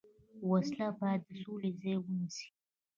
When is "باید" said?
0.99-1.21